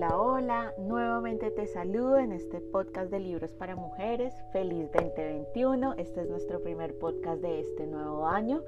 [0.00, 4.34] Hola, hola, nuevamente te saludo en este podcast de libros para mujeres.
[4.50, 8.62] Feliz 2021, este es nuestro primer podcast de este nuevo año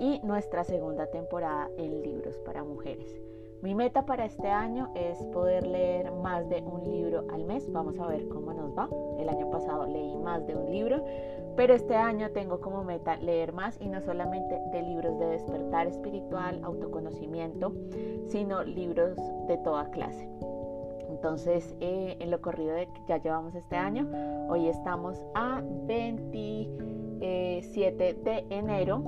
[0.00, 3.08] y nuestra segunda temporada en libros para mujeres.
[3.62, 7.70] Mi meta para este año es poder leer más de un libro al mes.
[7.70, 8.88] Vamos a ver cómo nos va.
[9.20, 11.04] El año pasado leí más de un libro,
[11.54, 15.86] pero este año tengo como meta leer más y no solamente de libros de despertar
[15.86, 17.72] espiritual, autoconocimiento,
[18.26, 20.28] sino libros de toda clase.
[21.24, 24.06] Entonces, eh, en lo corrido de que ya llevamos este año,
[24.50, 29.02] hoy estamos a 27 de enero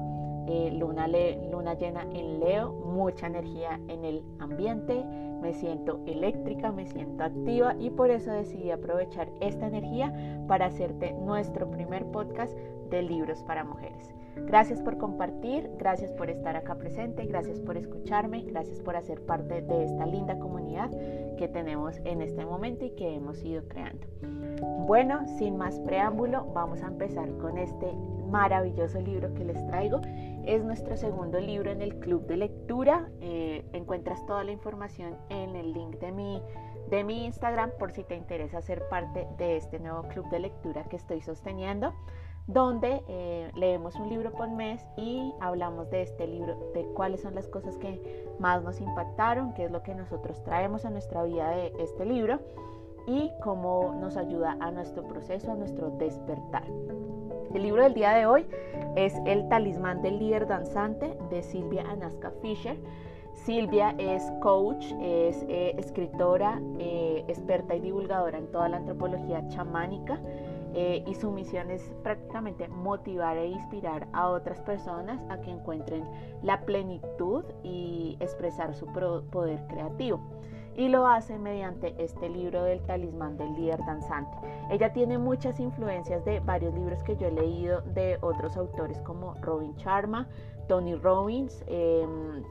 [0.48, 5.04] eh, luna, luna llena en Leo, mucha energía en el ambiente,
[5.42, 11.12] me siento eléctrica, me siento activa y por eso decidí aprovechar esta energía para hacerte
[11.12, 12.56] nuestro primer podcast
[12.88, 14.14] de libros para mujeres.
[14.44, 19.62] Gracias por compartir, gracias por estar acá presente, gracias por escucharme, gracias por hacer parte
[19.62, 20.90] de esta linda comunidad
[21.36, 24.06] que tenemos en este momento y que hemos ido creando.
[24.86, 27.92] Bueno, sin más preámbulo, vamos a empezar con este
[28.30, 30.00] maravilloso libro que les traigo.
[30.44, 33.08] Es nuestro segundo libro en el club de lectura.
[33.20, 36.42] Eh, encuentras toda la información en el link de mi,
[36.90, 40.84] de mi Instagram por si te interesa ser parte de este nuevo club de lectura
[40.84, 41.92] que estoy sosteniendo
[42.46, 47.34] donde eh, leemos un libro por mes y hablamos de este libro, de cuáles son
[47.34, 51.50] las cosas que más nos impactaron, qué es lo que nosotros traemos a nuestra vida
[51.50, 52.38] de este libro
[53.06, 56.64] y cómo nos ayuda a nuestro proceso, a nuestro despertar.
[57.52, 58.46] El libro del día de hoy
[58.96, 62.76] es El talismán del líder danzante de Silvia Anaska Fisher.
[63.32, 70.18] Silvia es coach, es eh, escritora, eh, experta y divulgadora en toda la antropología chamánica
[70.78, 76.04] eh, y su misión es prácticamente motivar e inspirar a otras personas a que encuentren
[76.42, 80.20] la plenitud y expresar su poder creativo
[80.76, 84.36] y lo hace mediante este libro del talismán del líder danzante.
[84.70, 89.34] Ella tiene muchas influencias de varios libros que yo he leído de otros autores como
[89.40, 90.28] Robin Sharma,
[90.68, 91.64] Tony Robbins.
[91.66, 92.44] Em,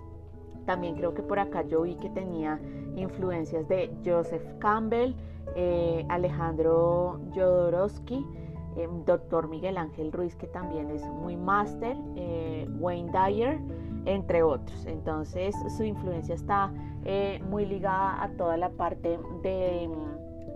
[0.65, 2.59] también creo que por acá yo vi que tenía
[2.95, 5.13] influencias de Joseph Campbell,
[5.55, 8.25] eh, Alejandro Jodorowsky,
[8.77, 13.59] em, doctor Miguel Ángel Ruiz, que también es muy máster, eh, Wayne Dyer
[14.05, 14.85] entre otros.
[14.85, 16.71] Entonces su influencia está
[17.05, 19.89] eh, muy ligada a toda la parte de,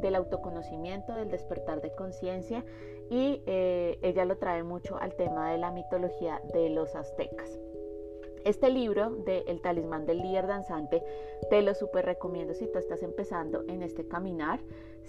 [0.02, 2.64] del autoconocimiento, del despertar de conciencia
[3.09, 7.59] y eh, ella lo trae mucho al tema de la mitología de los aztecas.
[8.46, 11.04] Este libro de El talismán del líder danzante
[11.50, 14.60] te lo súper recomiendo si tú estás empezando en este caminar,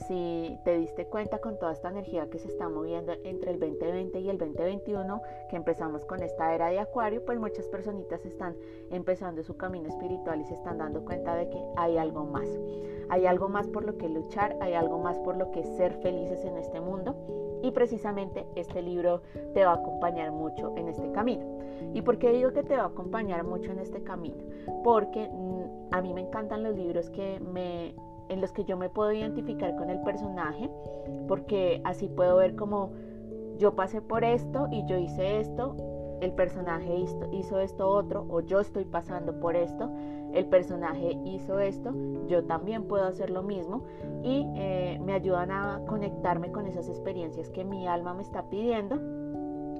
[0.08, 4.20] si te diste cuenta con toda esta energía que se está moviendo entre el 2020
[4.20, 8.56] y el 2021, que empezamos con esta era de acuario, pues muchas personitas están
[8.90, 12.48] empezando su camino espiritual y se están dando cuenta de que hay algo más.
[13.10, 16.44] Hay algo más por lo que luchar, hay algo más por lo que ser felices
[16.44, 17.14] en este mundo
[17.62, 21.44] y precisamente este libro te va a acompañar mucho en este camino.
[21.94, 24.42] ¿Y por qué digo que te va a acompañar mucho en este camino?
[24.84, 27.94] Porque mm, a mí me encantan los libros que me,
[28.28, 30.70] en los que yo me puedo identificar con el personaje,
[31.26, 32.92] porque así puedo ver como
[33.58, 35.76] yo pasé por esto y yo hice esto,
[36.20, 36.94] el personaje
[37.32, 39.90] hizo, esto otro, o yo estoy pasando por esto,
[40.32, 41.92] el personaje hizo esto,
[42.28, 43.84] yo también puedo hacer lo mismo
[44.22, 48.96] y eh, me ayudan a conectarme con esas experiencias que mi alma me está pidiendo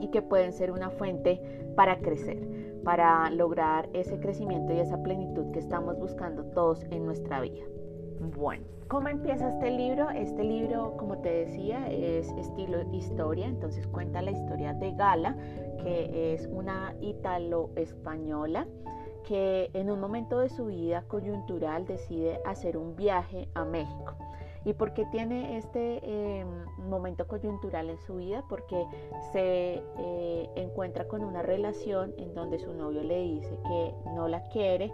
[0.01, 1.41] y que pueden ser una fuente
[1.77, 7.41] para crecer, para lograr ese crecimiento y esa plenitud que estamos buscando todos en nuestra
[7.41, 7.65] vida.
[8.37, 10.11] Bueno, ¿cómo empieza este libro?
[10.11, 15.37] Este libro, como te decía, es estilo historia, entonces cuenta la historia de Gala,
[15.83, 18.67] que es una ítalo-española
[19.27, 24.17] que en un momento de su vida coyuntural decide hacer un viaje a México.
[24.65, 26.49] ¿Y por qué tiene este em,
[26.89, 28.45] momento coyuntural en su vida?
[28.49, 28.85] Porque
[29.33, 34.43] se eh, encuentra con una relación en donde su novio le dice que no la
[34.49, 34.93] quiere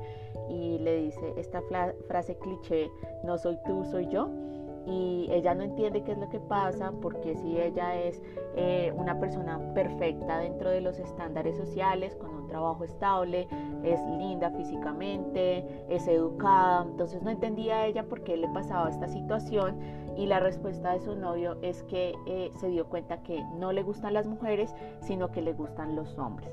[0.48, 1.62] y le dice esta
[2.06, 2.90] frase cliché,
[3.24, 4.30] no soy tú, soy yo
[4.86, 8.22] y ella no entiende qué es lo que pasa porque si ella es
[8.54, 13.48] eh, una persona perfecta dentro de los estándares sociales, con trabajo estable,
[13.82, 19.76] es linda físicamente, es educada, entonces no entendía ella por qué le pasaba esta situación
[20.16, 23.82] y la respuesta de su novio es que eh, se dio cuenta que no le
[23.82, 26.52] gustan las mujeres, sino que le gustan los hombres.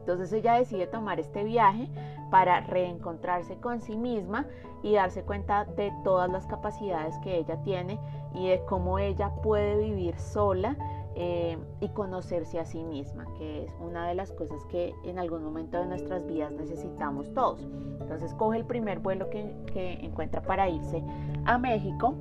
[0.00, 1.88] Entonces ella decide tomar este viaje
[2.30, 4.46] para reencontrarse con sí misma
[4.82, 7.98] y darse cuenta de todas las capacidades que ella tiene
[8.34, 10.76] y de cómo ella puede vivir sola
[11.22, 15.44] eh, y conocerse a sí misma, que es una de las cosas que en algún
[15.44, 17.60] momento de nuestras vidas necesitamos todos.
[18.00, 21.04] Entonces coge el primer vuelo que, que encuentra para irse
[21.44, 22.14] a México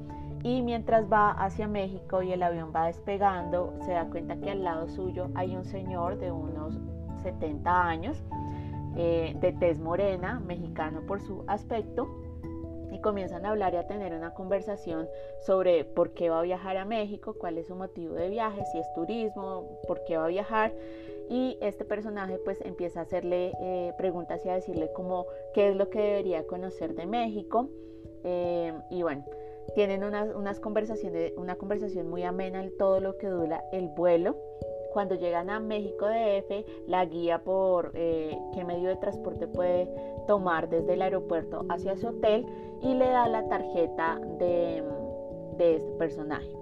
[0.44, 4.66] y mientras va hacia México y el avión va despegando, se da cuenta que al
[4.66, 6.78] lado suyo hay un señor de unos
[7.24, 8.22] 70 años,
[8.98, 12.10] eh, de tez morena, mexicano por su aspecto,
[12.92, 15.08] y comienzan a hablar y a tener una conversación
[15.40, 18.80] sobre por qué va a viajar a México, cuál es su motivo de viaje, si
[18.80, 20.74] es turismo, por qué va a viajar.
[21.30, 25.76] Y este personaje pues empieza a hacerle eh, preguntas y a decirle como qué es
[25.76, 27.70] lo que debería conocer de México.
[28.24, 29.24] Eh, y bueno,
[29.76, 34.36] tienen unas conversaciones, una conversación muy amena en todo lo que dura el vuelo.
[34.94, 39.88] Cuando llegan a México DF, la guía por eh, qué medio de transporte puede
[40.28, 42.46] tomar desde el aeropuerto hacia su hotel
[42.82, 44.84] y le da la tarjeta de,
[45.58, 46.60] de este personaje.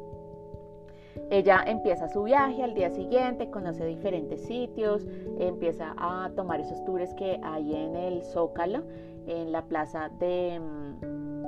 [1.30, 5.06] Ella empieza su viaje al día siguiente, conoce diferentes sitios,
[5.40, 8.84] empieza a tomar esos tours que hay en el Zócalo,
[9.28, 10.62] en la plaza de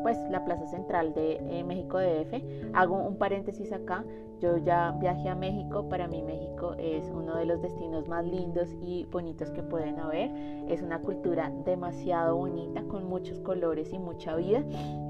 [0.01, 2.73] pues la plaza central de eh, México DF.
[2.73, 4.03] Hago un paréntesis acá,
[4.39, 8.69] yo ya viajé a México, para mí México es uno de los destinos más lindos
[8.81, 10.31] y bonitos que pueden haber.
[10.69, 14.63] Es una cultura demasiado bonita, con muchos colores y mucha vida.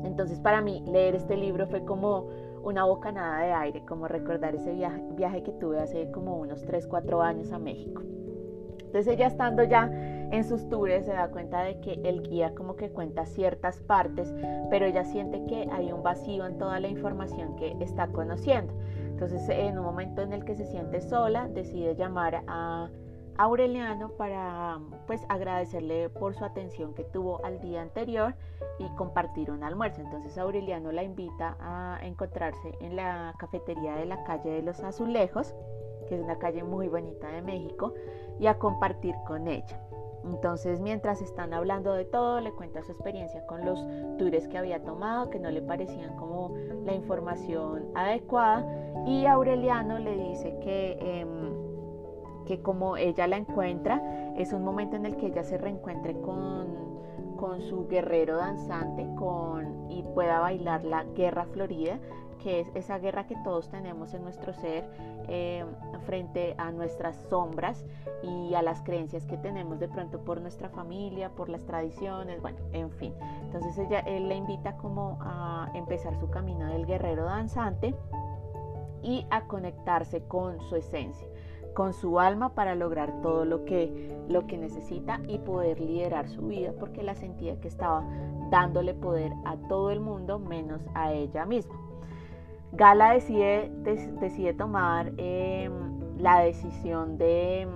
[0.03, 2.27] Entonces para mí leer este libro fue como
[2.63, 6.87] una bocanada de aire, como recordar ese viaje, viaje que tuve hace como unos 3,
[6.87, 8.01] 4 años a México.
[8.79, 9.91] Entonces ella estando ya
[10.31, 14.33] en sus tours se da cuenta de que el guía como que cuenta ciertas partes,
[14.69, 18.73] pero ella siente que hay un vacío en toda la información que está conociendo.
[19.07, 22.89] Entonces en un momento en el que se siente sola, decide llamar a
[23.39, 28.35] Aureliano para pues agradecerle por su atención que tuvo al día anterior
[28.79, 30.01] y compartir un almuerzo.
[30.01, 35.55] Entonces Aureliano la invita a encontrarse en la cafetería de la calle de los Azulejos,
[36.07, 37.93] que es una calle muy bonita de México,
[38.39, 39.79] y a compartir con ella.
[40.25, 43.85] Entonces, mientras están hablando de todo, le cuenta su experiencia con los
[44.17, 46.53] tours que había tomado, que no le parecían como
[46.85, 48.65] la información adecuada.
[49.05, 54.01] Y Aureliano le dice que, em, que como ella la encuentra,
[54.37, 56.67] es un momento en el que ella se reencuentre con,
[57.37, 61.99] con su guerrero danzante con, y pueda bailar la guerra florida
[62.39, 64.85] que es esa guerra que todos tenemos en nuestro ser
[65.27, 65.63] eh,
[66.05, 67.85] frente a nuestras sombras
[68.23, 72.57] y a las creencias que tenemos de pronto por nuestra familia, por las tradiciones, bueno,
[72.73, 73.13] en fin.
[73.43, 77.95] Entonces ella, él le invita como a empezar su camino del guerrero danzante
[79.03, 81.27] y a conectarse con su esencia
[81.73, 86.47] con su alma para lograr todo lo que, lo que necesita y poder liderar su
[86.47, 88.03] vida porque la sentía que estaba
[88.49, 91.88] dándole poder a todo el mundo menos a ella misma.
[92.71, 93.71] Gala decide,
[94.53, 95.71] tomar em,
[96.17, 97.69] la decisión de em,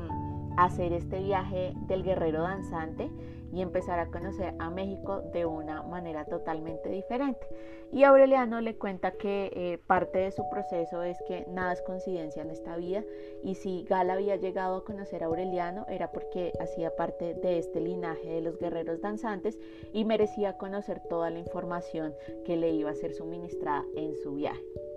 [0.57, 3.09] hacer este viaje del guerrero danzante
[3.53, 7.47] y empezar a conocer a México de una manera totalmente diferente.
[7.91, 12.41] Y Aureliano le cuenta que eh, parte de su proceso es que nada es coincidencia
[12.41, 13.03] en esta vida
[13.43, 17.79] y si Gala había llegado a conocer a Aureliano era porque hacía parte de este
[17.79, 19.59] linaje de los guerreros danzantes
[19.93, 22.15] y merecía conocer toda la información
[22.45, 24.92] que le iba a ser suministrada en su viaje.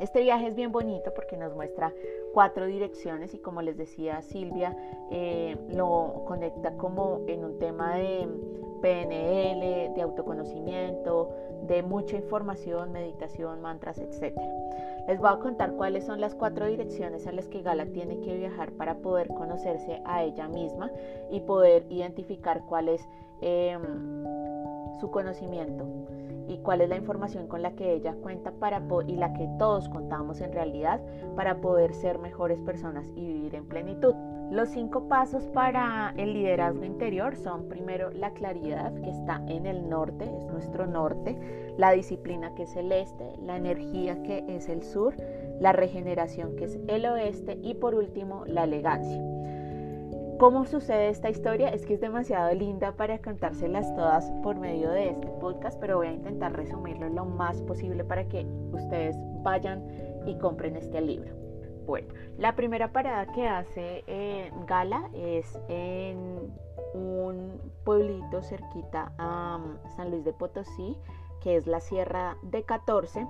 [0.00, 1.92] Este viaje es bien bonito porque nos muestra
[2.32, 4.76] cuatro direcciones y como les decía Silvia,
[5.10, 8.28] eh, lo conecta como en un tema de
[8.82, 11.30] PNL, de autoconocimiento,
[11.66, 14.36] de mucha información, meditación, mantras, etc.
[15.08, 18.36] Les voy a contar cuáles son las cuatro direcciones a las que Gala tiene que
[18.36, 20.90] viajar para poder conocerse a ella misma
[21.30, 23.08] y poder identificar cuál es
[23.40, 24.24] em,
[25.00, 25.86] su conocimiento
[26.48, 29.88] y cuál es la información con la que ella cuenta para y la que todos
[29.88, 31.00] contamos en realidad
[31.36, 34.14] para poder ser mejores personas y vivir en plenitud.
[34.50, 39.88] Los cinco pasos para el liderazgo interior son primero la claridad que está en el
[39.88, 41.36] norte, es nuestro norte,
[41.78, 45.14] la disciplina que es el este, la energía que es el sur,
[45.60, 49.20] la regeneración que es el oeste y por último la elegancia.
[50.38, 51.68] ¿Cómo sucede esta historia?
[51.68, 56.08] Es que es demasiado linda para contárselas todas por medio de este podcast, pero voy
[56.08, 59.86] a intentar resumirlo lo más posible para que ustedes vayan
[60.26, 61.32] y compren este libro.
[61.86, 64.02] Bueno, la primera parada que hace
[64.66, 66.52] Gala es en
[66.94, 70.96] un pueblito cerquita a um, San Luis de Potosí,
[71.40, 73.26] que es la Sierra de 14,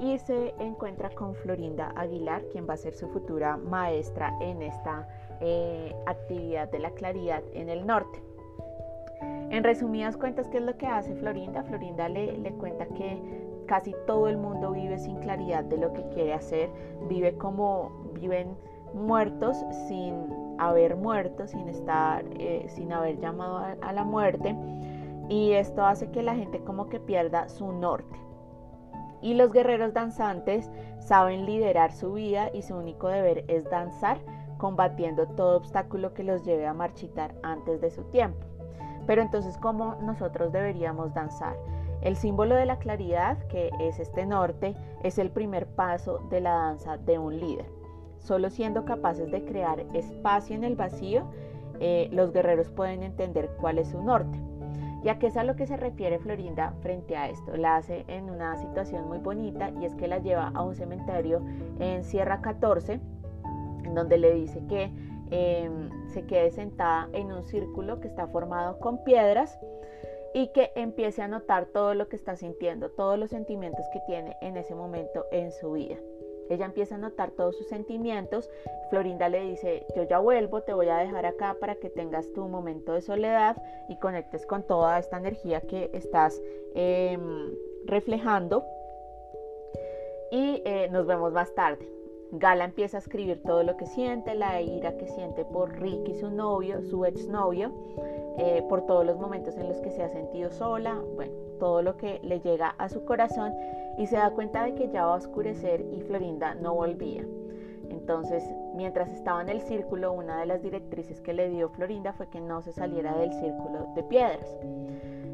[0.00, 5.08] y se encuentra con Florinda Aguilar, quien va a ser su futura maestra en esta
[5.40, 8.22] eh, actividad de la claridad en el norte.
[9.50, 11.62] En resumidas cuentas, ¿qué es lo que hace Florinda?
[11.62, 13.20] Florinda le, cuenta que
[13.66, 16.70] casi todo el mundo vive sin claridad de lo que quiere hacer,
[17.08, 18.56] vive como viven
[18.92, 19.56] muertos
[19.88, 20.14] sin
[20.58, 24.56] haber muerto, sin estar, eh, sin haber llamado a la muerte.
[25.28, 28.18] Y esto hace que la gente como que pierda su norte.
[29.24, 34.18] Y los guerreros danzantes saben liderar su vida y su único deber es danzar,
[34.64, 38.46] combatiendo todo obstáculo que los lleve a marchitar antes de su tiempo.
[39.06, 41.54] Pero entonces, ¿cómo nosotros deberíamos danzar?
[42.00, 46.52] El símbolo de la claridad, que es este norte, es el primer paso de la
[46.54, 47.66] danza de un líder.
[48.20, 51.24] Solo siendo capaces de crear espacio en el vacío,
[51.78, 54.40] eh, los guerreros pueden entender cuál es su norte.
[55.02, 57.54] ¿Y a qué es a lo que se refiere Florinda frente a esto?
[57.58, 61.42] La hace en una situación muy bonita y es que la lleva a un cementerio
[61.78, 62.98] en Sierra 14,
[63.84, 64.90] en donde le dice que
[65.30, 69.58] em, se quede sentada en un círculo que está formado con piedras
[70.34, 74.36] y que empiece a notar todo lo que está sintiendo, todos los sentimientos que tiene
[74.40, 75.96] en ese momento en su vida.
[76.50, 78.50] Ella empieza a notar todos sus sentimientos.
[78.90, 82.46] Florinda le dice, yo ya vuelvo, te voy a dejar acá para que tengas tu
[82.48, 83.56] momento de soledad
[83.88, 86.40] y conectes con toda esta energía que estás
[86.74, 87.54] em,
[87.86, 88.64] reflejando.
[90.30, 91.88] Y eh, nos vemos más tarde.
[92.32, 96.30] Gala empieza a escribir todo lo que siente, la ira que siente por Ricky, su
[96.30, 97.72] novio, su exnovio,
[98.38, 101.96] eh, por todos los momentos en los que se ha sentido sola, bueno, todo lo
[101.96, 103.52] que le llega a su corazón
[103.98, 107.24] y se da cuenta de que ya va a oscurecer y Florinda no volvía.
[107.90, 108.42] Entonces,
[108.74, 112.40] mientras estaba en el círculo, una de las directrices que le dio Florinda fue que
[112.40, 114.56] no se saliera del círculo de piedras.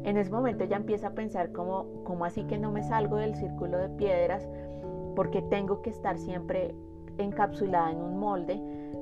[0.03, 3.35] En ese momento ella empieza a pensar como, ¿cómo así que no me salgo del
[3.35, 4.47] círculo de piedras?
[5.15, 6.73] Porque tengo que estar siempre
[7.17, 8.59] encapsulada en un molde,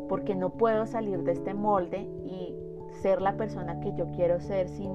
[0.08, 2.56] porque no puedo salir de este molde y
[3.01, 4.92] ser la persona que yo quiero ser sin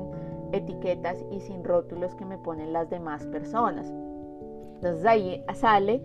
[0.52, 3.92] etiquetas y sin rótulos que me ponen las demás personas.
[4.76, 6.02] Entonces ahí sale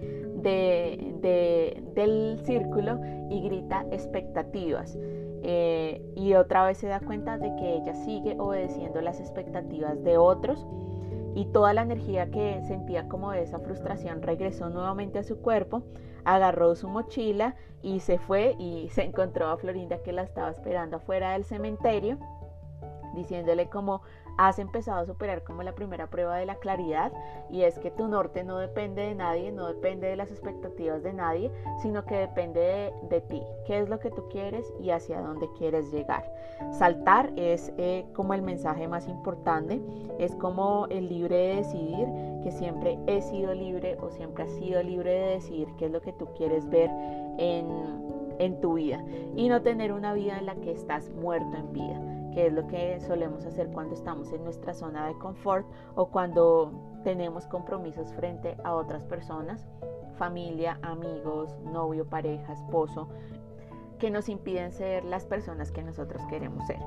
[1.22, 3.00] del círculo
[3.30, 4.98] y grita expectativas.
[5.42, 10.18] Eh, y otra vez se da cuenta de que ella sigue obedeciendo las expectativas de
[10.18, 10.66] otros
[11.40, 15.84] y toda la energía que sentía como de esa frustración regresó nuevamente a su cuerpo,
[16.26, 20.98] agarró su mochila y se fue y se encontró a Florinda que la estaba esperando
[20.98, 22.18] afuera del cementerio,
[23.16, 24.02] diciéndole como
[24.40, 27.12] has empezado a superar como la primera prueba de la claridad
[27.50, 31.12] y es que tu norte no depende de nadie, no depende de las expectativas de
[31.12, 35.50] nadie, sino que depende de, ti, qué es lo que tú quieres y hacia dónde
[35.58, 36.24] quieres llegar.
[36.72, 39.82] Saltar es eh, como el mensaje más importante,
[40.20, 42.08] es como el libre de decidir,
[42.42, 46.00] que siempre he sido libre o siempre has sido libre de decidir qué es lo
[46.00, 46.90] que tú quieres ver
[47.38, 47.68] en,
[48.40, 49.04] en tu vida.
[49.36, 52.68] Y no tener una vida en la que estás muerto en vida que es lo
[52.68, 56.72] que solemos hacer cuando estamos en nuestra zona de confort o cuando
[57.04, 59.66] tenemos compromisos frente a otras personas,
[60.18, 63.08] familia, amigos, novio, pareja, esposo,
[64.00, 66.80] que nos impiden ser las personas que nosotros queremos ser.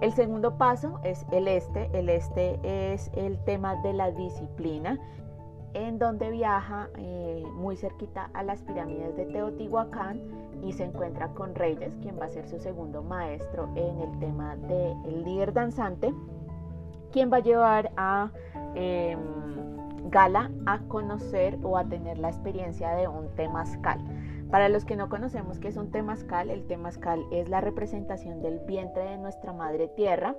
[0.00, 1.90] El segundo paso es el este.
[1.92, 2.58] El este
[2.92, 4.98] es el tema de la disciplina
[5.74, 10.20] en donde viaja eh, muy cerquita a las pirámides de Teotihuacán
[10.62, 14.56] y se encuentra con Reyes, quien va a ser su segundo maestro en el tema
[14.56, 16.12] del líder danzante,
[17.10, 18.30] quien va a llevar a
[18.74, 19.18] em,
[20.10, 24.00] Gala a conocer o a tener la experiencia de un temazcal.
[24.50, 28.58] Para los que no conocemos qué es un temazcal, el temazcal es la representación del
[28.60, 30.34] vientre de nuestra madre tierra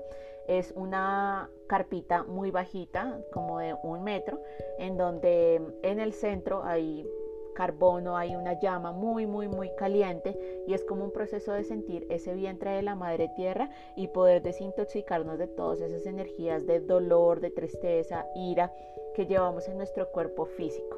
[0.48, 4.42] es una carpita muy bajita, como de un metro,
[4.78, 7.08] en donde en el centro hay
[7.54, 12.06] carbono, hay una llama muy, muy, muy caliente y es como un proceso de sentir
[12.10, 17.40] ese vientre de la madre tierra y poder desintoxicarnos de todas esas energías de dolor,
[17.40, 18.74] de tristeza, ira
[19.16, 20.98] que llevamos en nuestro cuerpo físico.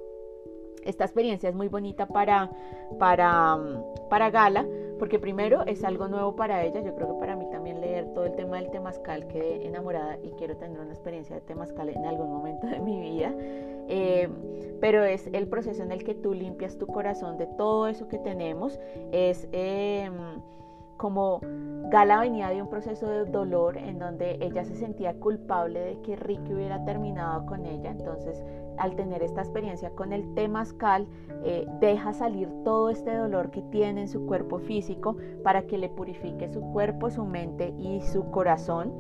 [0.86, 2.52] Esta experiencia es muy bonita para,
[3.00, 3.58] para,
[4.08, 4.66] para Gala,
[5.00, 8.26] porque primero es algo nuevo para ella, yo creo que para mí también leer todo
[8.26, 12.32] el tema del temazcal, quedé enamorada y quiero tener una experiencia de temazcal en algún
[12.32, 13.34] momento de mi vida,
[13.88, 14.30] eh,
[14.82, 18.20] pero es el proceso en el que tú limpias tu corazón de todo eso que
[18.20, 18.80] tenemos,
[19.12, 19.48] es...
[19.52, 20.14] Em,
[20.98, 21.42] como
[21.90, 26.16] Gala venía de un proceso de dolor en donde ella se sentía culpable de que
[26.16, 28.44] Ricky hubiera terminado con ella, entonces
[28.78, 31.08] al tener esta experiencia con el temazcal,
[31.44, 35.90] eh, deja salir todo este dolor que tiene en su cuerpo físico para que le
[35.90, 38.92] purifique su cuerpo, su mente y su corazón.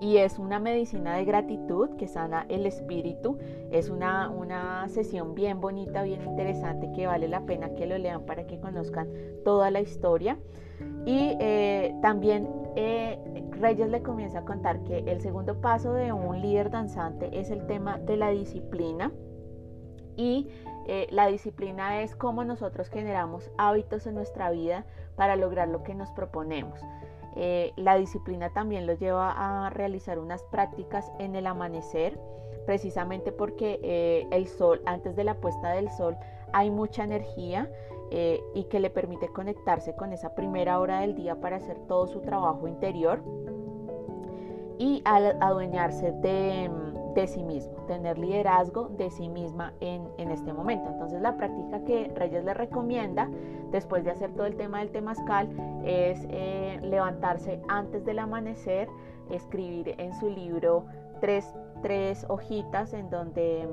[0.00, 3.38] Y es una medicina de gratitud que sana el espíritu.
[3.70, 8.26] Es una, una sesión bien bonita, bien interesante, que vale la pena que lo lean
[8.26, 9.08] para que conozcan
[9.44, 10.36] toda la historia.
[11.06, 13.18] Y eh, también eh,
[13.60, 17.66] Reyes le comienza a contar que el segundo paso de un líder danzante es el
[17.66, 19.12] tema de la disciplina.
[20.16, 20.48] Y
[20.86, 24.84] eh, la disciplina es cómo nosotros generamos hábitos en nuestra vida
[25.16, 26.80] para lograr lo que nos proponemos.
[27.76, 29.32] La disciplina también lo lleva
[29.66, 32.18] a realizar unas prácticas en el amanecer,
[32.66, 36.16] precisamente porque el sol, antes de la puesta del sol,
[36.52, 37.68] hay mucha energía
[38.10, 42.06] eh, y que le permite conectarse con esa primera hora del día para hacer todo
[42.06, 43.22] su trabajo interior.
[44.78, 46.70] Y adueñarse de,
[47.26, 50.90] sí mismo, tener liderazgo de sí misma en, este momento.
[50.90, 53.30] Entonces la práctica que Reyes le recomienda
[53.70, 55.48] después de hacer todo el tema del temazcal
[55.84, 58.88] es eh, levantarse antes del amanecer,
[59.30, 60.86] escribir en su libro
[61.20, 63.68] tres, tres hojitas en donde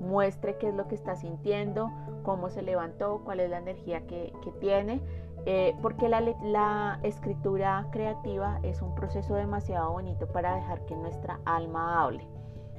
[0.00, 1.90] muestre qué es lo que está sintiendo,
[2.22, 5.00] cómo se levantó, cuál es la energía que, tiene,
[5.46, 12.02] eh, porque la, escritura creativa es un proceso demasiado bonito para dejar que nuestra alma
[12.02, 12.26] hable,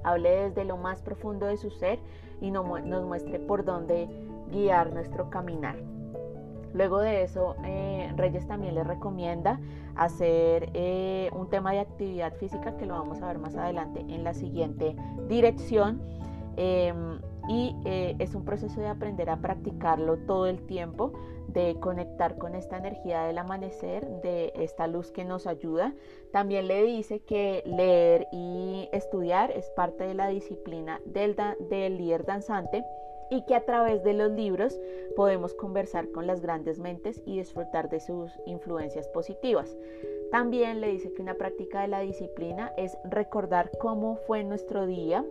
[0.05, 2.00] hable desde lo más profundo de su ser
[2.41, 4.07] y nos muestre por dónde
[4.51, 5.75] guiar nuestro caminar.
[6.74, 9.62] Luego de eso, eh, Reyes también le recomienda
[9.95, 14.25] hacer eh, un tema de actividad física que lo vamos a ver más adelante en
[14.25, 14.93] la siguiente
[15.29, 16.01] dirección.
[16.57, 21.13] Em, y eh, es un proceso de aprender a practicarlo todo el tiempo,
[21.55, 25.93] de conectar con esta energía del amanecer, de esta luz que nos ayuda.
[26.31, 31.35] También le dice que leer y estudiar es parte de la disciplina del,
[31.69, 32.83] del líder danzante
[33.31, 34.79] y que a través de los libros
[35.15, 39.75] podemos conversar con las grandes mentes y disfrutar de sus influencias positivas.
[40.31, 45.25] También le dice que una práctica de la disciplina es recordar cómo fue nuestro día,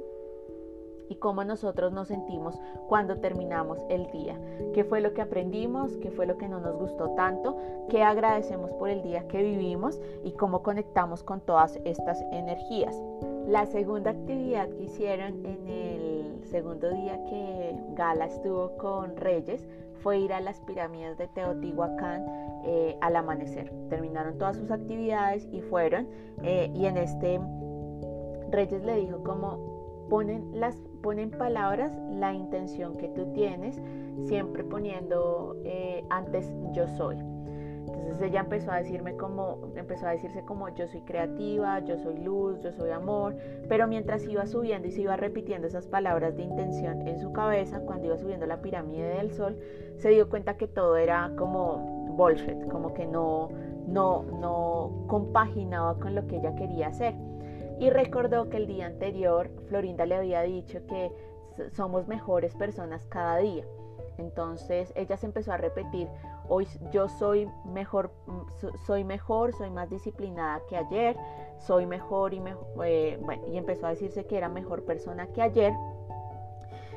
[1.08, 2.58] y cómo nosotros nos sentimos
[2.88, 4.38] cuando terminamos el día.
[4.72, 5.96] ¿Qué fue lo que aprendimos?
[5.98, 7.56] ¿Qué fue lo que no nos gustó tanto?
[7.88, 10.00] ¿Qué agradecemos por el día que vivimos?
[10.24, 13.00] Y cómo conectamos con todas estas energías.
[13.46, 19.66] La segunda actividad que hicieron en el segundo día que Gala estuvo con Reyes
[20.02, 22.24] fue ir a las pirámides de Teotihuacán
[22.64, 23.70] eh, al amanecer.
[23.90, 26.08] Terminaron todas sus actividades y fueron.
[26.42, 27.40] Eh, y en este
[28.50, 33.78] Reyes le dijo como ponen las pone en palabras la intención que tú tienes,
[34.24, 37.18] siempre poniendo eh, antes yo soy.
[37.18, 42.16] Entonces ella empezó a decirme como, empezó a decirse como yo soy creativa, yo soy
[42.16, 43.36] luz, yo soy amor,
[43.68, 47.80] pero mientras iba subiendo y se iba repitiendo esas palabras de intención en su cabeza,
[47.80, 49.58] cuando iba subiendo la pirámide del sol,
[49.98, 53.50] se dio cuenta que todo era como bullshit, como que no,
[53.86, 57.14] no, no compaginaba con lo que ella quería hacer
[57.78, 61.10] y recordó que el día anterior Florinda le había dicho que
[61.72, 63.64] somos mejores personas cada día.
[64.18, 66.08] Entonces ella se empezó a repetir,
[66.48, 68.12] hoy yo soy mejor,
[68.86, 71.16] soy mejor, soy más disciplinada que ayer,
[71.58, 75.42] soy mejor y mejor, eh, bueno, y empezó a decirse que era mejor persona que
[75.42, 75.72] ayer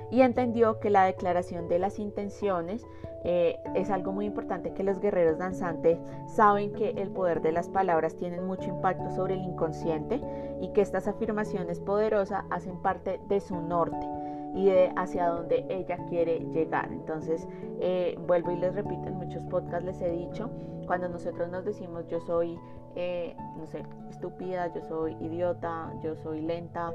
[0.10, 2.86] y entendió que la declaración de las intenciones
[3.30, 7.68] eh, es algo muy importante que los guerreros danzantes saben que el poder de las
[7.68, 10.22] palabras tienen mucho impacto sobre el inconsciente
[10.62, 14.08] y que estas afirmaciones poderosas hacen parte de su norte
[14.56, 16.90] y de hacia donde ella quiere llegar.
[16.94, 17.46] Entonces,
[17.82, 20.50] eh, vuelvo y les repito, en muchos podcasts les he dicho,
[20.86, 22.58] cuando nosotros nos decimos yo soy,
[22.96, 26.94] eh, no sé, estúpida, yo soy idiota, yo soy lenta,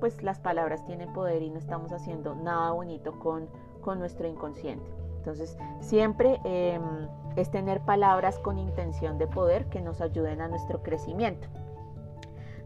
[0.00, 3.48] pues las palabras tienen poder y no estamos haciendo nada bonito con,
[3.80, 4.90] con nuestro inconsciente.
[5.22, 6.82] Entonces, siempre em,
[7.36, 11.46] es tener palabras con intención de poder que nos ayuden a nuestro crecimiento.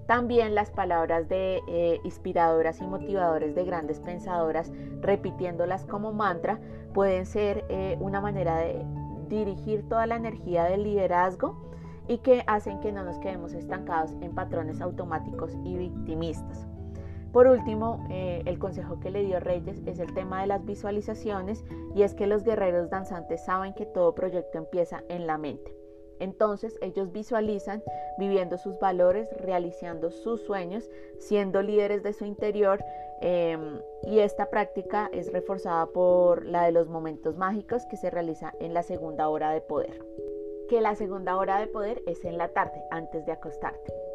[0.06, 6.58] También las palabras de eh, inspiradoras y motivadoras de grandes pensadoras, repitiéndolas como mantra,
[6.94, 8.86] pueden ser eh, una manera de
[9.28, 11.56] dirigir toda la energía del liderazgo
[12.08, 16.66] y que hacen que no nos quedemos estancados en patrones automáticos y victimistas.
[17.36, 21.62] Por último, eh, el consejo que le dio Reyes es el tema de las visualizaciones
[21.94, 25.76] y es que los guerreros danzantes saben que todo proyecto empieza en la mente.
[26.18, 27.82] Entonces ellos visualizan
[28.18, 32.82] viviendo sus valores, realizando sus sueños, siendo líderes de su interior
[33.20, 38.54] em, y esta práctica es reforzada por la de los momentos mágicos que se realiza
[38.60, 40.02] en la segunda hora de poder.
[40.70, 44.05] Que la segunda hora de poder es en la tarde, antes de acostarte.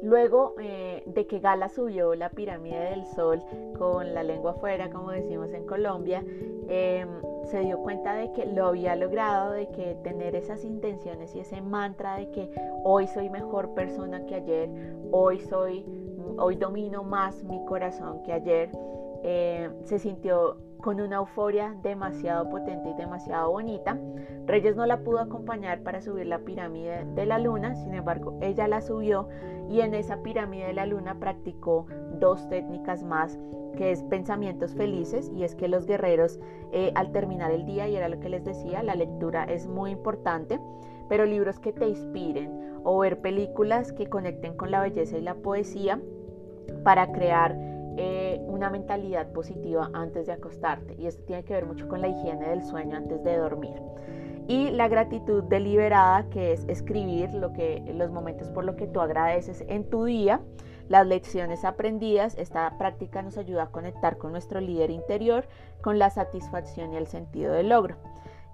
[0.00, 3.42] Luego eh, de que Gala subió la pirámide del sol
[3.76, 6.24] con la lengua afuera, como decimos en Colombia,
[6.68, 7.08] em,
[7.44, 11.60] se dio cuenta de que lo había logrado, de que tener esas intenciones y ese
[11.60, 12.50] mantra de que
[12.84, 14.68] hoy soy mejor persona que ayer,
[15.10, 15.84] hoy soy,
[16.38, 18.70] hoy domino más mi corazón que ayer,
[19.22, 23.98] eh, se sintió con una euforia demasiado potente y demasiado bonita.
[24.46, 28.68] Reyes no la pudo acompañar para subir la pirámide de la luna, sin embargo ella
[28.68, 29.28] la subió
[29.68, 31.86] y en esa pirámide de la luna practicó
[32.18, 33.38] dos técnicas más
[33.76, 36.40] que es pensamientos felices y es que los guerreros
[36.72, 39.90] eh, al terminar el día, y era lo que les decía, la lectura es muy
[39.90, 40.60] importante,
[41.08, 45.34] pero libros que te inspiren o ver películas que conecten con la belleza y la
[45.34, 46.00] poesía
[46.82, 47.56] para crear
[48.00, 50.94] eh, una mentalidad positiva antes de acostarte.
[50.94, 53.82] Y esto tiene que ver mucho con la higiene del sueño antes de dormir.
[54.46, 59.00] Y la gratitud deliberada, que es escribir lo que, los momentos por lo que tú
[59.00, 60.40] agradeces en tu día,
[60.88, 62.38] las lecciones aprendidas.
[62.38, 65.48] Esta práctica nos ayuda a conectar con nuestro líder interior,
[65.82, 67.96] con la satisfacción y el sentido del logro.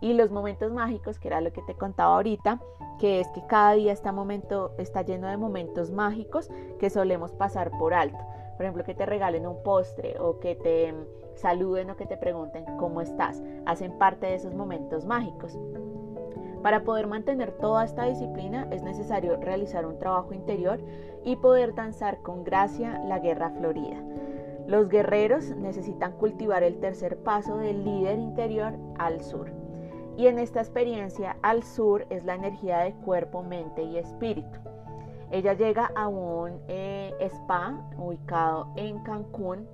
[0.00, 2.61] Y los momentos mágicos, que era lo que te contaba ahorita,
[2.98, 7.70] que es que cada día este momento está lleno de momentos mágicos que solemos pasar
[7.78, 8.18] por alto.
[8.56, 10.94] Por ejemplo, que te regalen un postre o que te
[11.34, 13.42] saluden o que te pregunten cómo estás.
[13.66, 15.58] Hacen parte de esos momentos mágicos.
[16.62, 20.80] Para poder mantener toda esta disciplina es necesario realizar un trabajo interior
[21.22, 24.02] y poder danzar con gracia la guerra florida.
[24.66, 29.50] Los guerreros necesitan cultivar el tercer paso del líder interior al sur.
[30.16, 34.58] Y en esta experiencia al sur es la energía de cuerpo, mente y espíritu.
[35.30, 39.66] Ella llega a un eh, spa ubicado en Cancún,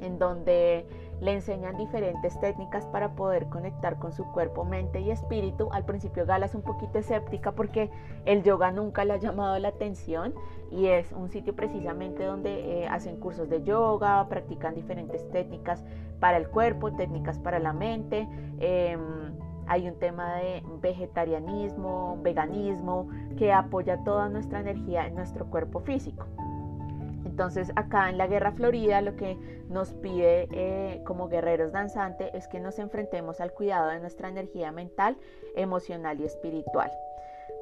[0.00, 0.86] en donde
[1.20, 5.68] le enseñan diferentes técnicas para poder conectar con su cuerpo, mente y espíritu.
[5.70, 7.90] Al principio Gala es un poquito escéptica porque
[8.24, 10.34] el yoga nunca le ha llamado la atención
[10.72, 15.84] y es un sitio precisamente donde eh, hacen cursos de yoga, practican diferentes técnicas
[16.18, 18.28] para el cuerpo, técnicas para la mente.
[18.58, 19.32] Em,
[19.66, 26.26] hay un tema de vegetarianismo, veganismo, que apoya toda nuestra energía en nuestro cuerpo físico.
[27.24, 29.38] Entonces acá en la Guerra Florida lo que
[29.70, 34.70] nos pide eh, como guerreros danzantes es que nos enfrentemos al cuidado de nuestra energía
[34.70, 35.16] mental,
[35.56, 36.90] emocional y espiritual.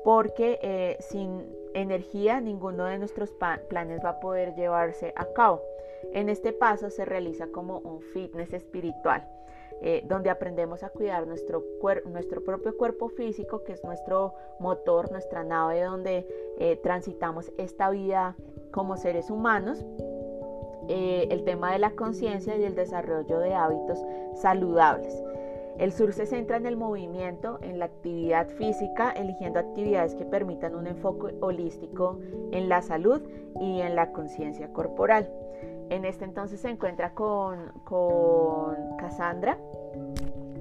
[0.03, 3.31] Porque eh, sin energía ninguno de nuestros
[3.69, 5.63] planes va a poder llevarse a cabo.
[6.13, 9.25] En este paso se realiza como un fitness espiritual.
[9.83, 11.65] Eh, donde aprendemos a cuidar nuestro,
[12.05, 16.27] nuestro propio cuerpo físico, que es nuestro motor, nuestra nave donde
[16.59, 18.37] eh, transitamos esta vida
[18.73, 19.83] como seres humanos.
[20.89, 25.15] Eh, el tema de la conciencia y el desarrollo de hábitos saludables.
[25.79, 30.75] El sur se centra en el movimiento, en la actividad física, eligiendo actividades que permitan
[30.75, 32.19] un enfoque holístico
[32.53, 33.23] en la salud
[33.59, 35.31] y en la conciencia corporal.
[35.91, 39.59] En este entonces se encuentra con, con Cassandra,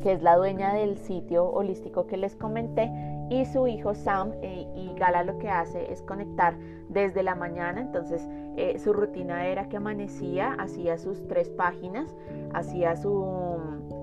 [0.02, 2.92] que es la dueña del sitio holístico que les comenté,
[3.30, 4.34] y su hijo Sam.
[4.42, 6.56] Eh, y Gala lo que hace es conectar
[6.90, 7.80] desde la mañana.
[7.80, 12.16] Entonces eh, su rutina era que amanecía, hacía sus tres páginas,
[12.54, 13.58] hacía su,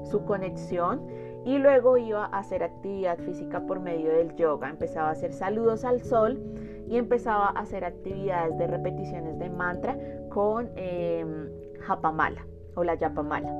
[0.04, 1.02] su conexión
[1.44, 4.70] y luego iba a hacer actividad física por medio del yoga.
[4.70, 6.40] Empezaba a hacer saludos al sol
[6.88, 11.48] y empezaba a hacer actividades de repeticiones de mantra con em,
[11.80, 13.52] Japamala o la Yapamala.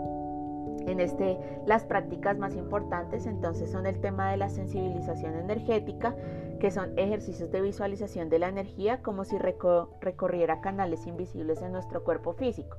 [0.86, 6.14] En este, las prácticas más importantes entonces son el tema de la sensibilización energética,
[6.60, 12.04] que son ejercicios de visualización de la energía como si recorriera canales invisibles en nuestro
[12.04, 12.76] cuerpo físico.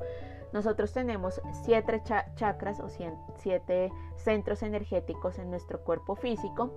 [0.54, 2.02] Nosotros tenemos siete
[2.36, 2.88] chakras o
[3.36, 6.72] siete centros energéticos en nuestro cuerpo físico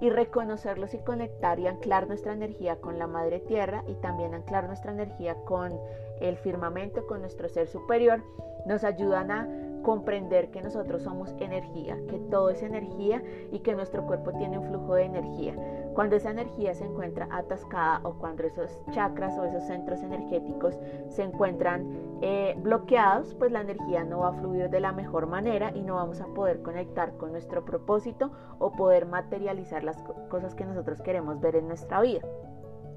[0.00, 4.66] y reconocerlos y conectar y anclar nuestra energía con la madre tierra y también anclar
[4.66, 5.72] nuestra energía con
[6.20, 8.22] el firmamento, con nuestro ser superior,
[8.66, 9.48] nos ayudan a
[9.82, 14.66] comprender que nosotros somos energía, que todo es energía y que nuestro cuerpo tiene un
[14.66, 15.54] flujo de energía.
[15.94, 20.76] Cuando esa energía se encuentra atascada o cuando esos chakras o esos centros energéticos
[21.08, 25.70] se encuentran eh, bloqueados, pues la energía no va a fluir de la mejor manera
[25.74, 30.64] y no vamos a poder conectar con nuestro propósito o poder materializar las cosas que
[30.64, 32.22] nosotros queremos ver en nuestra vida.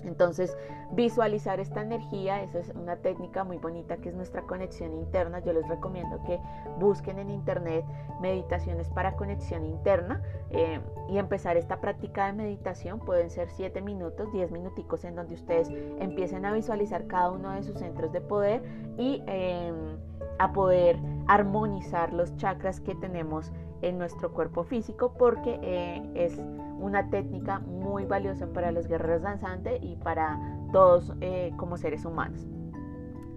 [0.03, 0.57] Entonces,
[0.91, 5.39] visualizar esta energía, esa es una técnica muy bonita que es nuestra conexión interna.
[5.39, 6.39] Yo les recomiendo que
[6.79, 7.86] busquen en internet
[8.21, 10.79] meditaciones para conexión interna eh,
[11.10, 12.99] y empezar esta práctica de meditación.
[12.99, 17.63] Pueden ser 7 minutos, 10 minuticos en donde ustedes empiecen a visualizar cada uno de
[17.63, 18.63] sus centros de poder
[18.97, 19.97] y em,
[20.39, 23.51] a poder armonizar los chakras que tenemos
[23.82, 26.38] en nuestro cuerpo físico porque eh, es
[26.80, 30.39] una técnica muy valiosa para los guerreros danzantes y para
[30.71, 32.47] todos eh, como seres humanos.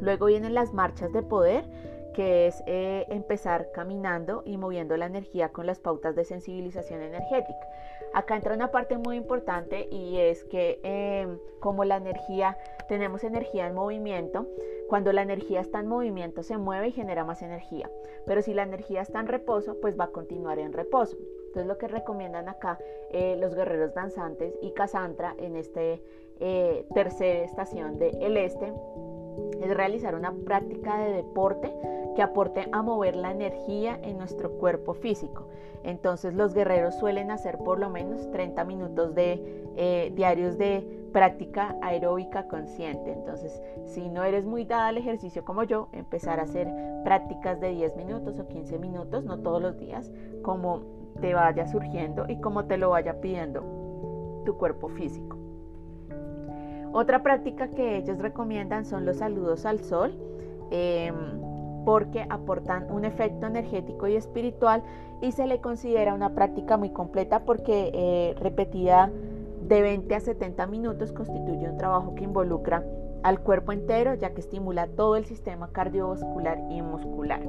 [0.00, 1.64] Luego vienen las marchas de poder,
[2.14, 7.66] que es eh, empezar caminando y moviendo la energía con las pautas de sensibilización energética.
[8.12, 12.56] Acá entra una parte muy importante y es que em, como la energía,
[12.88, 14.46] tenemos energía en movimiento,
[14.88, 17.88] cuando la energía está en movimiento se mueve y genera más energía,
[18.26, 21.16] pero si la energía está en reposo, pues va a continuar en reposo.
[21.46, 22.78] Entonces lo que recomiendan acá
[23.10, 25.80] eh, los guerreros danzantes y Cassandra en esta
[26.40, 28.72] eh, tercera estación del el este
[29.60, 31.72] es realizar una práctica de deporte
[32.14, 35.46] que aporte a mover la energía en nuestro cuerpo físico.
[35.82, 41.76] Entonces los guerreros suelen hacer por lo menos 30 minutos de eh, diarios de práctica
[41.82, 43.12] aeróbica consciente.
[43.12, 46.68] Entonces, si no eres muy dada al ejercicio como yo, empezar a hacer
[47.04, 50.10] prácticas de 10 minutos o 15 minutos, no todos los días,
[50.42, 50.82] como
[51.20, 53.62] te vaya surgiendo y como te lo vaya pidiendo
[54.44, 55.36] tu cuerpo físico.
[56.92, 60.12] Otra práctica que ellos recomiendan son los saludos al sol,
[60.70, 61.14] em,
[61.84, 64.82] porque aportan un efecto energético y espiritual
[65.20, 69.10] y se le considera una práctica muy completa porque eh, repetida
[69.62, 72.84] de 20 a 70 minutos constituye un trabajo que involucra
[73.22, 77.40] al cuerpo entero ya que estimula todo el sistema cardiovascular y muscular.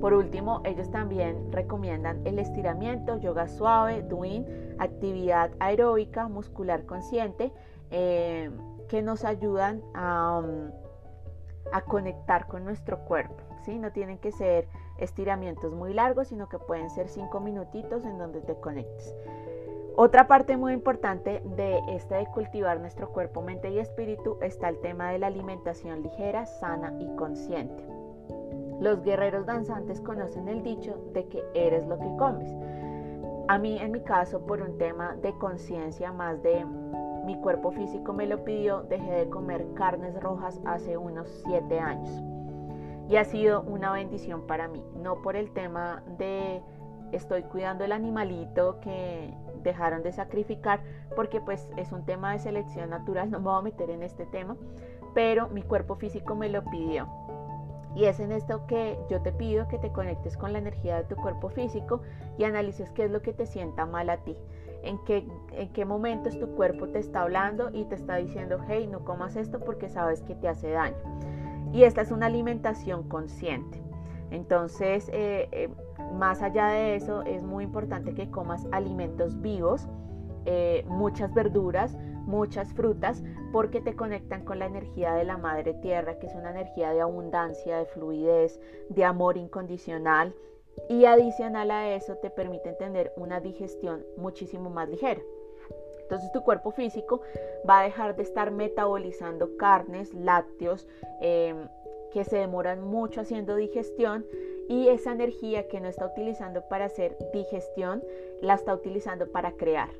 [0.00, 4.44] Por último, ellos también recomiendan el estiramiento, yoga suave, doing,
[4.78, 7.50] actividad aeróbica, muscular consciente,
[7.90, 8.50] eh,
[8.88, 10.70] que nos ayudan a, um,
[11.72, 13.42] a, conectar con nuestro cuerpo.
[13.64, 13.78] ¿sí?
[13.78, 18.40] No tienen que ser estiramientos muy largos, sino que pueden ser cinco minutitos en donde
[18.40, 19.14] te conectes.
[19.98, 24.78] Otra parte muy importante de este de cultivar nuestro cuerpo, mente y espíritu está el
[24.80, 27.82] tema de la alimentación ligera, sana y consciente.
[28.78, 32.52] Los guerreros danzantes conocen el dicho de que eres lo que comes.
[33.48, 36.66] A mí, en mi caso, por un tema de conciencia más de
[37.26, 42.08] mi cuerpo físico me lo pidió, dejé de comer carnes rojas hace unos 7 años.
[43.08, 46.62] Y ha sido una bendición para mí, no por el tema de
[47.10, 49.34] estoy cuidando el animalito que
[49.64, 50.80] dejaron de sacrificar,
[51.16, 54.24] porque pues es un tema de selección natural, no me voy a meter en este
[54.26, 54.56] tema,
[55.12, 57.08] pero mi cuerpo físico me lo pidió.
[57.96, 61.04] Y es en esto que yo te pido que te conectes con la energía de
[61.04, 62.02] tu cuerpo físico
[62.38, 64.36] y analices qué es lo que te sienta mal a ti.
[64.86, 68.88] En qué, en qué momentos tu cuerpo te está hablando y te está diciendo, hey,
[68.90, 70.96] no comas esto porque sabes que te hace daño.
[71.72, 73.82] Y esta es una alimentación consciente.
[74.30, 75.68] Entonces, eh, eh,
[76.14, 79.88] más allá de eso, es muy importante que comas alimentos vivos,
[80.44, 83.22] eh, muchas verduras, muchas frutas,
[83.52, 87.00] porque te conectan con la energía de la madre tierra, que es una energía de
[87.00, 90.34] abundancia, de fluidez, de amor incondicional.
[90.88, 95.20] Y adicional a eso te permite tener una digestión muchísimo más ligera.
[96.02, 97.20] Entonces tu cuerpo físico
[97.68, 100.86] va a dejar de estar metabolizando carnes, lácteos,
[101.20, 101.68] em,
[102.12, 104.24] que se demoran mucho haciendo digestión
[104.68, 108.02] y esa energía que no está utilizando para hacer digestión,
[108.40, 109.90] la está utilizando para crear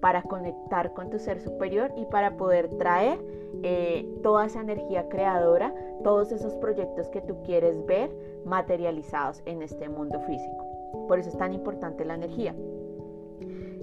[0.00, 3.18] para conectar con tu ser superior y para poder traer
[3.62, 8.10] eh, toda esa energía creadora, todos esos proyectos que tú quieres ver
[8.44, 10.64] materializados en este mundo físico.
[11.08, 12.54] Por eso es tan importante la energía.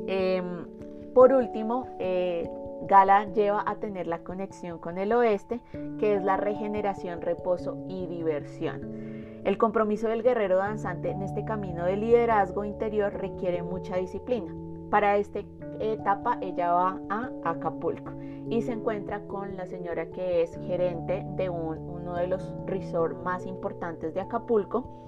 [0.07, 0.65] Em,
[1.13, 2.49] por último, eh,
[2.83, 5.59] Gala lleva a tener la conexión con el oeste,
[5.99, 9.07] que es la regeneración, reposo y diversión.
[9.43, 14.53] El compromiso del guerrero danzante en este camino de liderazgo interior requiere mucha disciplina.
[14.89, 15.41] Para esta
[15.79, 18.11] etapa ella va a Acapulco
[18.49, 23.45] y se encuentra con la señora que es gerente de uno de los resorts más
[23.45, 25.07] importantes de Acapulco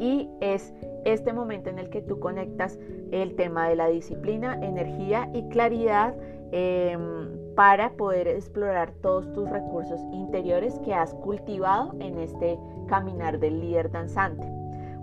[0.00, 2.78] y es este momento en el que tú conectas
[3.12, 6.14] el tema de la disciplina, energía y claridad
[6.52, 13.60] em, para poder explorar todos tus recursos interiores que has cultivado en este caminar del
[13.60, 14.59] líder danzante.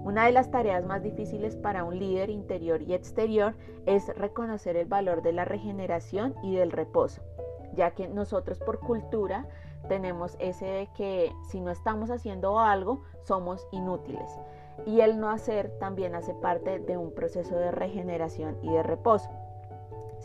[0.07, 4.85] Una de las tareas más difíciles para un líder interior y exterior es reconocer el
[4.85, 7.21] valor de la regeneración y del reposo,
[7.73, 9.45] ya que nosotros por cultura
[9.89, 14.31] tenemos ese de que si no estamos haciendo algo somos inútiles
[14.85, 19.29] y el no hacer también hace parte de un proceso de regeneración y de reposo.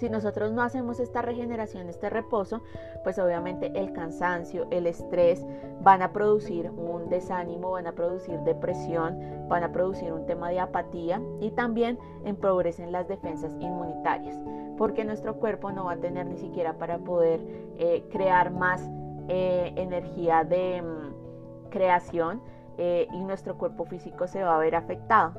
[0.02, 2.60] Si nosotros no hacemos esta regeneración, este reposo,
[3.04, 5.46] pues obviamente el cansancio, el estrés
[5.80, 10.58] van a producir un desánimo, van a producir depresión, van a producir un tema de
[10.58, 14.36] apatía y también empobrecen las defensas inmunitarias,
[14.76, 17.38] porque nuestro cuerpo no va a tener ni siquiera para poder
[17.78, 18.82] eh, crear más
[19.28, 22.42] eh, energía de mm, creación
[22.76, 25.34] eh, y nuestro cuerpo físico se va a ver afectado.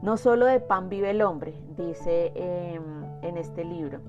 [0.00, 4.00] No solo de pan vive el hombre, dice em, en este libro.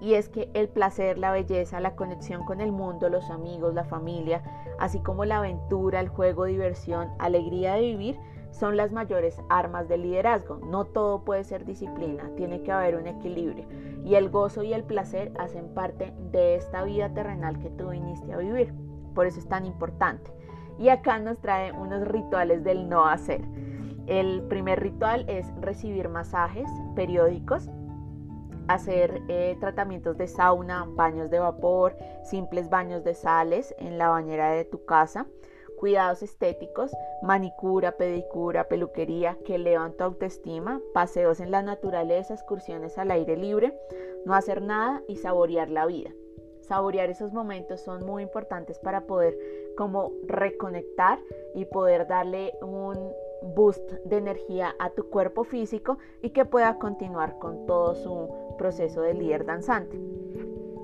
[0.00, 3.84] Y es que el placer, la belleza, la conexión con el mundo, los amigos, la
[3.84, 4.42] familia,
[4.78, 8.18] así como la aventura, el juego, diversión, alegría de vivir,
[8.50, 10.58] son las mayores armas del liderazgo.
[10.58, 13.66] No todo puede ser disciplina, tiene que haber un equilibrio.
[14.04, 18.32] Y el gozo y el placer hacen parte de esta vida terrenal que tú viniste
[18.32, 18.72] a vivir.
[19.14, 20.30] Por eso es tan importante.
[20.78, 23.42] Y acá nos trae unos rituales del no hacer.
[24.06, 27.68] El primer ritual es recibir masajes periódicos,
[28.68, 34.52] hacer eh, tratamientos de sauna, baños de vapor, simples baños de sales en la bañera
[34.52, 35.26] de tu casa,
[35.78, 43.10] cuidados estéticos, manicura, pedicura, peluquería que elevan tu autoestima, paseos en la naturaleza, excursiones al
[43.10, 43.78] aire libre,
[44.24, 46.10] no hacer nada y saborear la vida.
[46.60, 49.38] Saborear esos momentos son muy importantes para poder
[49.76, 51.20] como reconectar
[51.54, 57.38] y poder darle un boost de energía a tu cuerpo físico y que pueda continuar
[57.38, 60.00] con todo su proceso de líder danzante.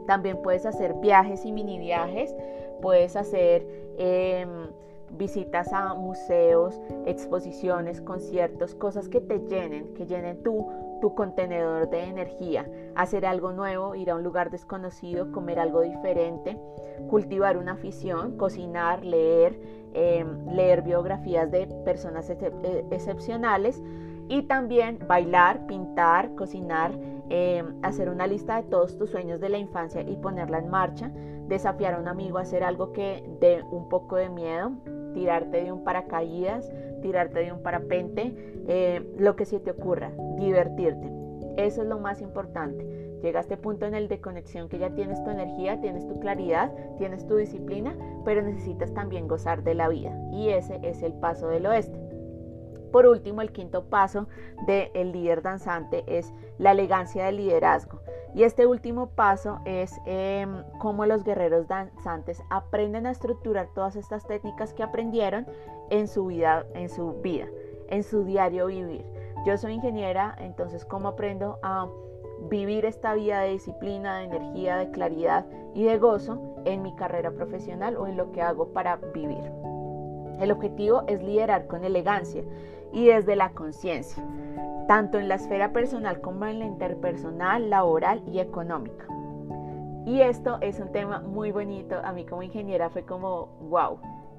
[0.06, 2.34] También puedes hacer viajes y mini viajes,
[2.80, 4.68] puedes hacer em,
[5.16, 10.66] visitas a museos, exposiciones, conciertos, cosas que te llenen, que llenen tu,
[11.00, 16.58] tu contenedor de energía, hacer algo nuevo, ir a un lugar desconocido, comer algo diferente,
[17.08, 19.58] cultivar una afición, cocinar, leer,
[19.94, 23.82] em, leer biografías de personas eh, excepcionales
[24.28, 26.92] y también bailar, pintar, cocinar,
[27.28, 31.10] em, hacer una lista de todos tus sueños de la infancia y ponerla en marcha,
[31.48, 34.72] desafiar a un amigo a hacer algo que dé un poco de miedo,
[35.14, 36.70] tirarte de un paracaídas,
[37.02, 38.34] tirarte de un parapente,
[38.68, 41.10] eh, lo que se te ocurra, divertirte.
[41.56, 42.86] Eso es lo más importante.
[43.22, 46.18] Llega a este punto en el de conexión que ya tienes tu energía, tienes tu
[46.18, 50.12] claridad, tienes tu disciplina, pero necesitas también gozar de la vida.
[50.32, 51.98] Y ese es el paso del oeste.
[52.90, 54.28] Por último, el quinto paso
[54.66, 58.00] del líder danzante es la elegancia del liderazgo.
[58.34, 64.26] Y este último paso es em, cómo los guerreros danzantes aprenden a estructurar todas estas
[64.26, 65.46] técnicas que aprendieron
[65.90, 67.46] en su vida, en su vida,
[67.88, 69.04] en su diario vivir.
[69.46, 71.88] Yo soy ingeniera, entonces cómo aprendo a
[72.48, 77.30] vivir esta vida de disciplina, de energía, de claridad y de gozo en mi carrera
[77.30, 79.50] profesional o en lo que hago para vivir.
[80.40, 82.42] El objetivo es liderar con elegancia
[82.92, 84.22] y desde la conciencia
[84.86, 89.06] tanto en la esfera personal como en la interpersonal, laboral y económica.
[90.04, 91.96] Y esto es un tema muy bonito.
[92.04, 93.98] A mí como ingeniera fue como, wow,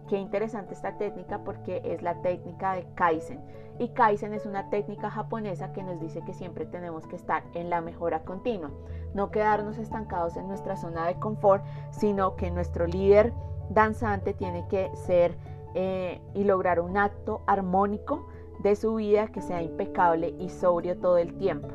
[0.10, 3.40] qué interesante esta técnica porque es la técnica de Kaizen.
[3.80, 7.70] Y Kaizen es una técnica japonesa que nos dice que siempre tenemos que estar en
[7.70, 8.72] la mejora continua.
[9.14, 13.34] No quedarnos estancados en nuestra zona de confort, sino que nuestro líder
[13.70, 15.36] danzante tiene que ser
[15.74, 18.28] eh, y lograr un acto armónico
[18.60, 21.70] de su vida que sea impecable y sobrio todo el tiempo.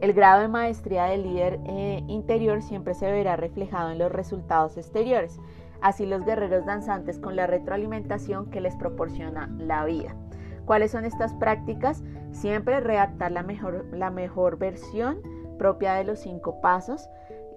[0.00, 4.78] El grado de maestría del líder eh, interior siempre se verá reflejado en los resultados
[4.78, 5.38] exteriores,
[5.82, 10.14] así los guerreros danzantes con la retroalimentación que les proporciona la vida.
[10.70, 12.00] ¿Cuáles son estas prácticas?
[12.30, 15.20] Siempre redactar la mejor, la mejor versión
[15.58, 17.10] propia de los cinco pasos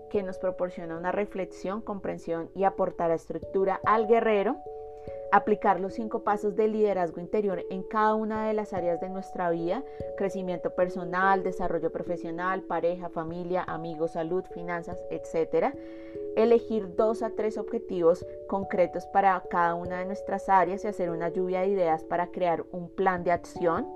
[0.10, 4.56] que nos proporciona una reflexión, comprensión y aportar a estructura al guerrero
[5.34, 9.50] aplicar los cinco pasos del liderazgo interior en cada una de las áreas de nuestra
[9.50, 9.84] vida,
[10.15, 15.74] crecimiento personal, desarrollo profesional, pareja, familia, amigos, salud, finanzas, etc.
[16.36, 21.30] Elegir dos a tres objetivos concretos para cada una de nuestras áreas y hacer una
[21.30, 23.88] lluvia de ideas para crear un plan de acción.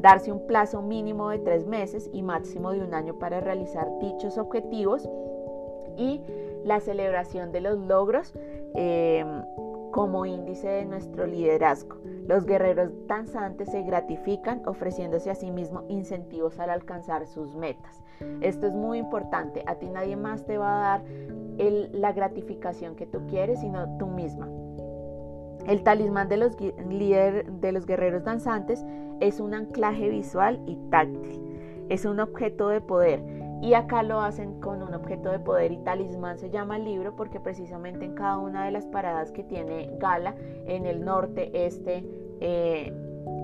[0.00, 4.36] Darse un plazo mínimo de tres meses y máximo de un año para realizar dichos
[4.36, 5.08] objetivos
[5.96, 6.20] y
[6.64, 8.34] la celebración de los logros.
[8.74, 9.24] Eh,
[9.96, 11.96] como índice de nuestro liderazgo.
[12.28, 18.04] Los guerreros danzantes se gratifican ofreciéndose a sí mismos incentivos al alcanzar sus metas.
[18.42, 19.64] Esto es muy importante.
[19.66, 21.04] A ti nadie más te va a dar
[21.56, 24.50] la gratificación que tú quieres, sino tú misma.
[25.66, 28.84] El talismán de los, de los guerreros danzantes
[29.20, 31.86] es un anclaje visual y táctil.
[31.88, 33.22] Es un objeto de poder
[33.62, 37.16] y acá lo hacen con un objeto de poder y talismán se llama el libro
[37.16, 40.34] porque precisamente en cada una de las paradas que tiene Gala,
[40.66, 42.04] en el norte, este,
[42.40, 42.92] eh,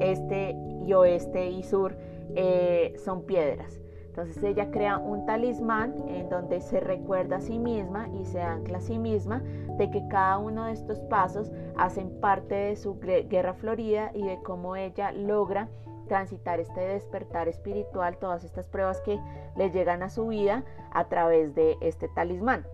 [0.01, 1.97] este y oeste y sur,
[2.35, 3.83] eh, son piedras.
[4.07, 8.77] Entonces ella crea un talismán en donde se recuerda a sí misma y se ancla
[8.79, 9.43] a sí misma
[9.79, 14.39] de que cada uno de estos pasos hacen parte de su guerra florida y de
[14.43, 15.71] cómo ella logra
[16.13, 19.19] transitar este despertar espiritual, todas estas pruebas que
[19.57, 22.67] le llegan a su vida a través de este talismán.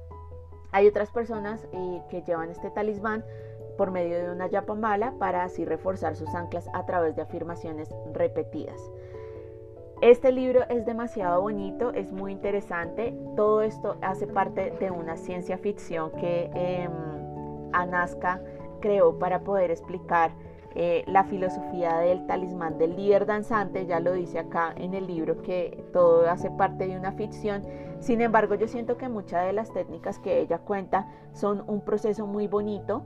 [0.73, 3.25] Hay otras personas eh, que llevan este talismán
[3.77, 8.91] por medio de una yapamala para así reforzar sus anclas a través de afirmaciones repetidas.
[10.01, 13.17] Este libro es demasiado bonito, es muy interesante.
[13.37, 16.89] Todo esto hace parte de una ciencia ficción que eh,
[17.73, 18.43] Anaska
[18.81, 20.33] creó para poder explicar
[20.81, 25.43] eh, la filosofía del talismán del líder danzante, ya lo dice acá en el libro
[25.43, 27.65] que todo hace parte de una ficción.
[27.99, 32.29] Sin embargo, yo siento que muchas de las técnicas que ella cuenta son un proceso
[32.29, 33.03] muy bonito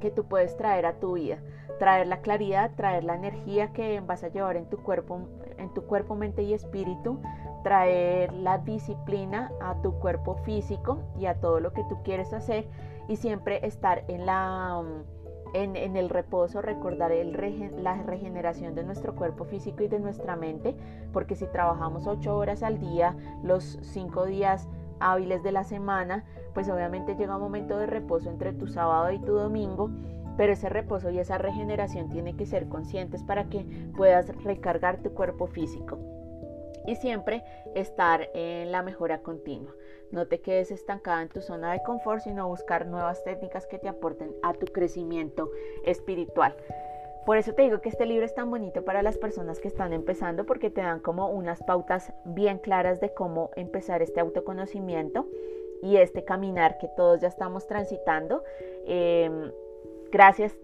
[0.00, 1.38] que tú puedes traer a tu vida,
[1.78, 5.20] traer la claridad, traer la energía que vas a llevar en tu cuerpo,
[5.58, 7.20] en tu cuerpo, mente y espíritu,
[7.62, 12.66] traer la disciplina a tu cuerpo físico y a todo lo que tú quieres hacer.
[13.06, 14.82] Y siempre estar en la
[15.54, 17.32] en, el reposo, recordar el
[17.82, 20.74] la regeneración de nuestro cuerpo físico y de nuestra mente,
[21.12, 24.68] porque si trabajamos ocho horas al día, los cinco días
[25.00, 26.24] hábiles de la semana,
[26.54, 29.90] pues obviamente llega un momento de reposo entre tu sábado y tu domingo,
[30.36, 33.64] pero ese reposo y esa regeneración tiene que ser conscientes para que
[33.96, 35.98] puedas recargar tu cuerpo físico
[36.86, 39.74] y siempre estar en la mejora continua.
[40.10, 43.88] No te quedes estancada en tu zona de confort, sino buscar nuevas técnicas que te
[43.88, 45.50] aporten a tu crecimiento
[45.84, 46.54] espiritual.
[47.24, 49.92] Por eso te digo que este libro es tan bonito para las personas que están
[49.92, 55.28] empezando porque te dan como unas pautas bien claras de cómo empezar este autoconocimiento
[55.82, 58.42] y este caminar que todos ya estamos transitando.
[58.86, 59.52] Em,
[60.12, 60.54] Gracias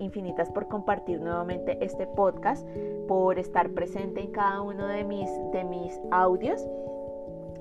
[0.00, 2.68] infinitas por compartir nuevamente este podcast,
[3.08, 6.62] por estar presente en cada uno de mis, de mis audios.